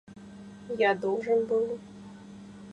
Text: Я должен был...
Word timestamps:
Я 0.79 0.95
должен 0.95 1.45
был... 1.45 1.77